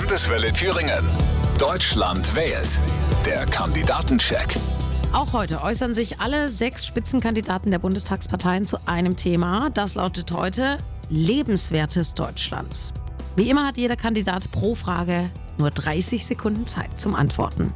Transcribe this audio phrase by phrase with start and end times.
[0.00, 1.04] Landeswelle Thüringen.
[1.56, 2.66] Deutschland wählt.
[3.24, 4.56] Der Kandidatencheck.
[5.12, 9.70] Auch heute äußern sich alle sechs Spitzenkandidaten der Bundestagsparteien zu einem Thema.
[9.70, 10.78] Das lautet heute
[11.10, 12.92] Lebenswertes Deutschlands.
[13.36, 17.72] Wie immer hat jeder Kandidat pro Frage nur 30 Sekunden Zeit zum Antworten.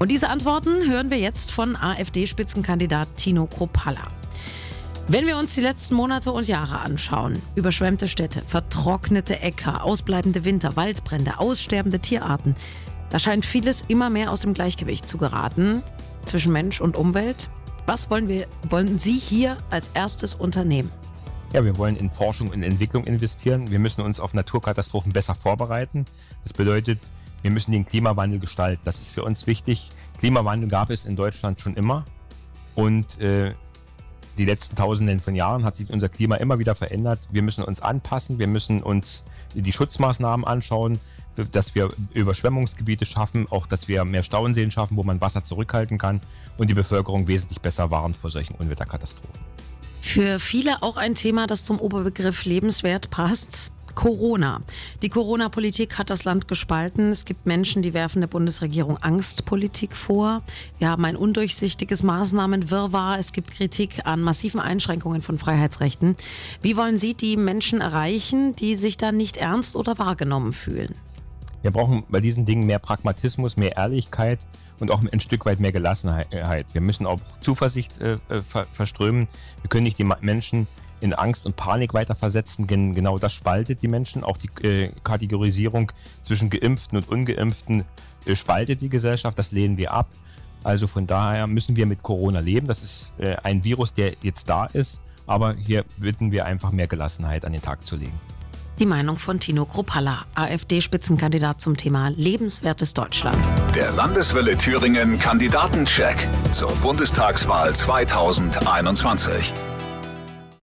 [0.00, 4.10] Und diese Antworten hören wir jetzt von AfD-Spitzenkandidat Tino Kropalla.
[5.08, 10.76] Wenn wir uns die letzten Monate und Jahre anschauen, überschwemmte Städte, vertrocknete Äcker, ausbleibende Winter,
[10.76, 12.54] Waldbrände, aussterbende Tierarten,
[13.10, 15.82] da scheint vieles immer mehr aus dem Gleichgewicht zu geraten
[16.24, 17.50] zwischen Mensch und Umwelt.
[17.84, 20.90] Was wollen wir, wollen Sie hier als erstes unternehmen?
[21.52, 23.70] Ja, wir wollen in Forschung und Entwicklung investieren.
[23.70, 26.04] Wir müssen uns auf Naturkatastrophen besser vorbereiten.
[26.44, 27.00] Das bedeutet,
[27.42, 28.80] wir müssen den Klimawandel gestalten.
[28.84, 29.90] Das ist für uns wichtig.
[30.18, 32.04] Klimawandel gab es in Deutschland schon immer.
[32.76, 33.52] Und äh,
[34.42, 37.20] die letzten Tausenden von Jahren hat sich unser Klima immer wieder verändert.
[37.30, 39.22] Wir müssen uns anpassen, wir müssen uns
[39.54, 40.98] die Schutzmaßnahmen anschauen,
[41.52, 46.20] dass wir Überschwemmungsgebiete schaffen, auch dass wir mehr Stauenseen schaffen, wo man Wasser zurückhalten kann
[46.58, 49.40] und die Bevölkerung wesentlich besser warnt vor solchen Unwetterkatastrophen.
[50.00, 53.70] Für viele auch ein Thema, das zum Oberbegriff lebenswert passt.
[53.94, 54.60] Corona.
[55.02, 57.10] Die Corona-Politik hat das Land gespalten.
[57.10, 60.42] Es gibt Menschen, die werfen der Bundesregierung Angstpolitik vor.
[60.78, 63.18] Wir haben ein undurchsichtiges Maßnahmenwirrwarr.
[63.18, 66.16] Es gibt Kritik an massiven Einschränkungen von Freiheitsrechten.
[66.60, 70.94] Wie wollen Sie die Menschen erreichen, die sich da nicht ernst oder wahrgenommen fühlen?
[71.62, 74.40] Wir brauchen bei diesen Dingen mehr Pragmatismus, mehr Ehrlichkeit
[74.80, 76.66] und auch ein Stück weit mehr Gelassenheit.
[76.72, 79.28] Wir müssen auch Zuversicht äh, äh verströmen.
[79.62, 80.66] Wir können nicht die Menschen
[81.02, 82.66] in Angst und Panik weiterversetzen.
[82.66, 84.24] Genau das spaltet die Menschen.
[84.24, 87.84] Auch die äh, Kategorisierung zwischen Geimpften und Ungeimpften
[88.26, 89.38] äh, spaltet die Gesellschaft.
[89.38, 90.08] Das lehnen wir ab.
[90.64, 92.66] Also von daher müssen wir mit Corona leben.
[92.66, 95.02] Das ist äh, ein Virus, der jetzt da ist.
[95.26, 98.18] Aber hier bitten wir einfach mehr Gelassenheit an den Tag zu legen.
[98.78, 103.38] Die Meinung von Tino Kruppalla, AfD-Spitzenkandidat zum Thema Lebenswertes Deutschland.
[103.74, 106.16] Der Landeswelle Thüringen Kandidatencheck
[106.52, 109.52] zur Bundestagswahl 2021.